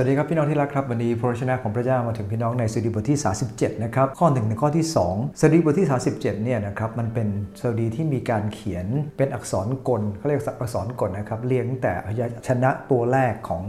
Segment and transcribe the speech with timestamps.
[0.00, 3.18] วัสดีครับพี่น้องที่รักครับวันนี้พระชนะของพระเจ้ามาถึงพี่น้องในสดีบทที่
[3.50, 7.28] 37 นะครับ ข้อ1ถึงข้อที่ 2สดีบทที่ 37 เนี่ยนะครับมันเป็น
[7.60, 13.64] สดีที่มีการเขียนเป็นอักษรกลเขาเรียกอักษรกลนะครับเรียงแต่พยัญชนะตัวแรกของ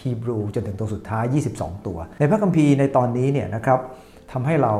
[0.00, 1.24] ฮีบรูจนถึงตัวสุดท้าย
[1.56, 3.80] 22 ตัว ในพระคัมภีร์ในตอนนี้เนี่ยนะครับ
[4.32, 4.74] ทำให้เรา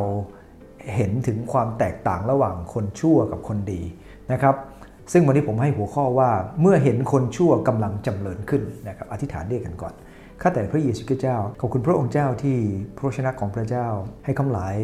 [0.95, 3.83] เห็นถึงความแตกต่างระหว่างคนชั่วกับคนดี
[4.33, 4.55] นะครับ
[5.13, 6.31] ซึ่งวันนี้ผมให้หัวข้อว่า
[6.61, 9.95] เมื่อเห็นคนชั่วกำลังจำเริญขึ้นนะครับอธิษฐานเรียกกันก่อน
[10.43, 12.59] ข้าแต่พระเยซูคริสต์เจ้า ขอบคุณพระองค์เจ้าที่
[12.97, 13.87] พระชนะของพระเจ้า
[14.25, 14.77] ให้คำหลาย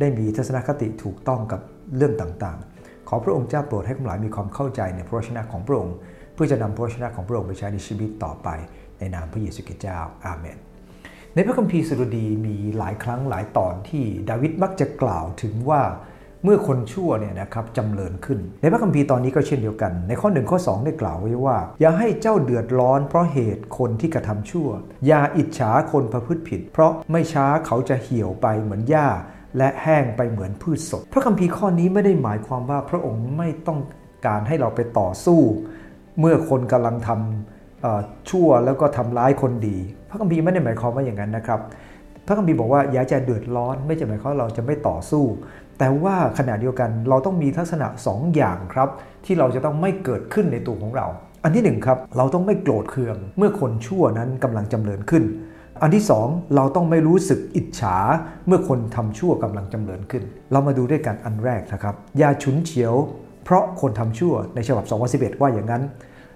[0.00, 1.60] ได้มีทัศนคติถูกต้องกับ
[1.96, 5.96] เรื่องต่างๆ ขอพระองค์เจ้าโปรดให้คำหลายมีความเข้าใจในพระชนะของพระองค์
[6.34, 8.48] เพื่อจะนำพระชนะของพระองค์ไปใช้ในชีวิตต่อไป
[8.98, 10.56] ในนามพระเยซูคริสต์เจ้า อาเมน
[11.34, 15.82] ในพระคัมภีร์สดุดีมีหลายครั้งหลายตอนที่ดาวิดมักจะกล่าวถึงว่า
[16.44, 24.68] เมื่อคนชั่วเนี่ยนะครับจำเริญขึ้น ในพระคัมภีร์ตอนนี้ก็เช่นเดียวกัน ในข้อหนึ่งข้อ2ได้กล่าวไว้ว่า อย่าให้เจ้าเดือดร้อนเพราะเหตุคนที่กระทำชั่ว
[25.06, 29.08] อย่าอิจฉาคนประพฤติผิด เพราะไม่ช้าเขาจะเหี่ยวไปเหมือนหญ้า
[29.58, 33.80] และแห้งไปเหมือนพืชสด พระคัมภีร์ข้อนี้ไม่ได้หมายความว่าพระองค์ไม่ต้อง
[34.26, 35.40] การให้เราไปต่อสู้
[36.20, 41.60] เมื่อคนกำลังทำชั่วแล้วก็ทำร้ายคนดี พระคัมภีร์ไม่ได้หมายความว่าอย่างนั้นนะครับ
[42.30, 45.24] พระคัมภีร์บอกว่าอย่าจะเดือดร้อน ไม่ใช่หมายความเราจะไม่ต่อสู้
[45.78, 48.88] แต่ว่าขณะเดียวกันเราต้องมีทัศนะ2ออย่างครับ
[49.24, 51.06] ที่เราจะต้องไม่เกิดขึ้นในตัวของเรา
[51.44, 55.24] อันที่1ครับเราต้องไม่โกรธเคือง เมื่อคนชั่วนั้นกำลังจำเริญขึ้น
[55.82, 57.96] อันที่ 2 เราต้องไม่รู้สึกอิจฉา
[58.46, 62.94] เมื่อคนทำชั่วกำลังจำเริญขึ้น เรามาดูด้วยกันอันแรกนะครับอย่าฉุนเฉียว
[63.44, 65.82] เพราะคนทำชั่วในฉบับ 2011 ว่าอย่างนั้น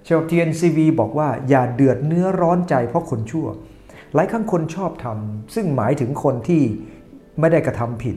[0.06, 3.46] ฉบับ TNCV บอกว่าอย่าเดือดเนื้อร้อนใจเพราะคนชั่ว
[4.14, 6.62] หลายครั้งคนชอบทำซึ่งหมายถึงคนที่
[7.40, 8.16] ไม่ได้กระทำผิด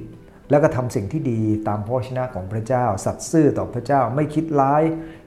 [0.50, 4.84] แล้วก็ทำสิ่งที่ดีตามพระชนะของพระเจ้า สัตย์ซื่อต่อพระเจ้าไม่คิดร้าย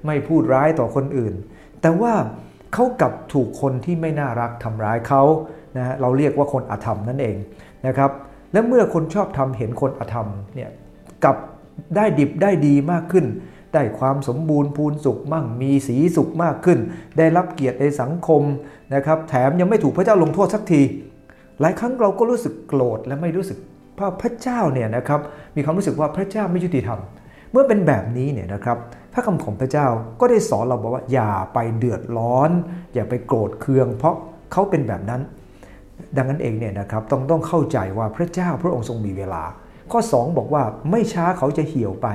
[0.07, 1.35] ไม่พูดร้ายต่อคนอื่น
[1.81, 2.15] แต่ว่า
[2.75, 5.23] เขากับถูกคนที่ไม่น่ารักทำร้ายเขา
[5.77, 7.37] นะเราเรียกว่าคนอธรรมนั่นเอง
[7.87, 8.11] นะครับ
[8.53, 10.71] และเมื่อคนชอบทำเห็นคนอธรรมเนี่ย
[11.25, 11.37] กับ
[11.97, 13.27] ได้ดิบได้ดีมากขึ้น
[13.75, 16.79] ได้ความสมบูรณ์พูนสุขมั่งมีสีสุขมากขึ้น
[17.19, 18.43] ได้รับเกียรติในสังคม
[18.95, 20.83] นะครับ แถมยังไม่ถูกพระเจ้าลงโทษสักที
[21.61, 23.59] หลายครั้งเราก็รู้สึกโกรธและไม่รู้สึก
[24.01, 25.21] พราะพระเจ้าเนี่ยนะครับ
[25.57, 27.01] มีความรู้สึกว่าพระเจ้าไม่ยุติธรรม
[27.53, 28.79] เมื่อเป็นแบบนี้เนี่ยนะครับ
[29.13, 29.87] พระคำของพระเจ้า
[30.21, 32.51] ก็ได้สอนเราบอกว่าอย่าไปเดือดร้อน
[32.95, 34.15] อย่าไปโกรธเคือง เพราะ
[34.53, 35.21] เขาเป็นแบบนั้น
[36.17, 39.43] ดังนั้นเองเนี่ยนะครับต้องต้องเข้าใจว่าพระเจ้าพระองค์ทรงมีเวลา
[39.93, 42.09] ข้อ 2 บอกว่าไม่ช้าเขาจะเหี่ยวไป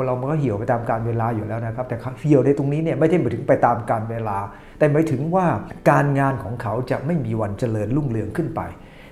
[0.00, 4.38] คนเรามันก็เหี่ยวไปตามการเวลาอยู่แล้วนะครับ แต่เหี่ยวในตรงนี้เนี่ยไม่ใช่หมายถึงไปตามการเวลา
[4.78, 5.46] แต่หมายถึงว่า
[5.90, 8.60] การงานของเขาจะไม่มีวันเจริญรุ่งเรืองขึ้นไป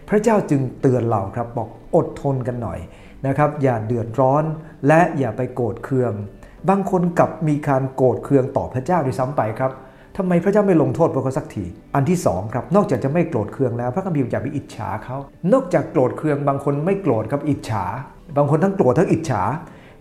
[0.08, 2.78] พระเจ้าจึงเตือนเราครับบอกอดทนกันหน่อย
[3.26, 4.44] นะครับอย่าเดือดร้อน
[4.88, 6.12] และอย่าไปโกรธเคือง
[6.68, 9.72] บางคนกลับมีการโกรธเคืองต่อพระเจ้าด้วยซ้ำไปครับ
[10.16, 15.16] ทำไมพระเจ้าไม่ลงโทษพวกเขาสักที อันที่สองครับ นอกจากจะไม่โกรธเคืองแล้ว พระคัมภีร์อย่าไปอิจฉาเขา
[15.52, 17.84] นอกจากโกรธเคืองบางคนไม่โกรธครับอิจฉา
[18.36, 19.42] บางคนทั้งโกรธทั้งอิจฉา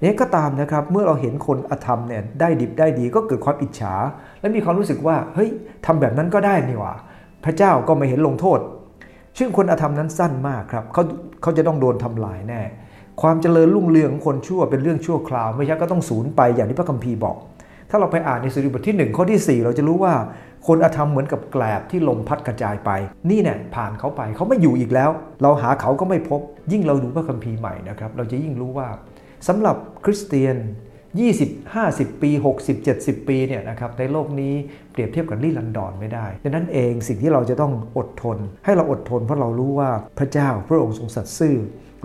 [0.03, 3.93] นี่ก็ตามนะครับเมื่อเราเห็นคนอธรรมเนี่ยได้ดิบได้ดีก็เกิดความอิจฉา
[4.39, 5.49] และมีความรู้สึกว่าเฮ้ย
[5.85, 6.93] ทำแบบนั้นก็ได้นี่หว่า
[7.45, 8.59] พระเจ้าก็ไม่เห็นลงโทษ
[9.39, 11.03] ซึ่งคนอธรรมนั้นสั้นมากครับเขา
[11.41, 12.61] เขาจะต้องโดนทำลายแน่
[13.21, 17.35] ความเจริญรุ่งเรืองของคนชั่วเป็นเรื่องชั่วคราว ไม่ใช่ก็ต้องสูญไปอย่างที่พระคัมภีร์บอก
[17.89, 20.13] ถ้าเราไปอ่านในสุริบทที่ 1 ข้อที่ 4 เราจะรู้ว่า
[20.67, 22.91] คนอธรรมเหมือนกับแกลบที่ลมพัดกระจายไป
[23.29, 25.09] นี่เนี่ยผ่านเขาไปเขาไม่อยู่อีกแล้ว
[25.41, 26.41] เราหาเขาก็ไม่พบ
[26.71, 28.87] ยิ่งเราดูพระคัมภีร์ใหม่นะครับเราจะยิ่งรู้ว่า
[29.47, 29.75] สำหรับ
[30.05, 30.57] คริสเตียน
[31.15, 32.29] 20 50 ปี
[32.63, 34.53] 60 70 ปีเนี่ยนะครับในโลกนี้
[34.91, 39.89] เปรียบเทียบกับลี่ลันดอนไม่ได้ ดังนั้นเองสิ่งที่เราจะต้องอดทน ให้เราอดทนเพราะเรารู้ว่า
[40.19, 41.55] พระเจ้าพระองค์ทรงสัตย์ซื่อ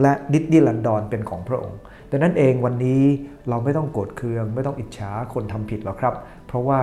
[0.03, 1.79] และนิดนิลันดอนเป็นของพระองค์
[2.11, 3.03] ดังนั้นเองวันนี้
[3.49, 6.15] เราไม่ต้องโกรธเคือง ไม่ต้องอิจฉาคนทำผิดหรอกครับ
[6.47, 6.81] เพราะว่า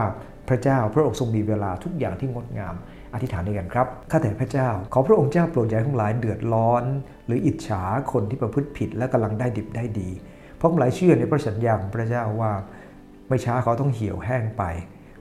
[0.50, 2.76] พระเจ้าพระองค์ทรงมีเวลาทุกอย่างที่งดงาม
[3.14, 6.84] อธิษฐานด้วยกันครับ ข้าแต่พระเจ้า ขอพระองค์เจ้าโปรดอย่าให้ทั้งหลายเดือดร้อน
[7.26, 10.10] หรืออิจฉาคนที่ประพฤติผิดและกำลังได้ดิบได้ดี
[10.60, 12.52] เพราะหลายเชื่อในพระสัญญาของพระเจ้าว่า
[13.30, 14.64] ไม่ช้าเขาต้องเหี่ยวแห้งไป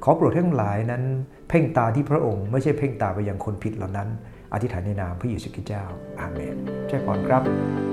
[0.04, 1.02] ขอโปรดให้ทั้งหลายนั้น
[1.48, 4.08] เพ่งตาที่พระองค์ไม่ใช่เพ่งตาไปยังคนผิดเหล่านั้น
[4.52, 5.84] อธิษฐานในนามพระเยซูคริสต์เจ้า
[6.20, 6.56] อาเมน
[6.88, 7.87] ใช่ก่อนครับ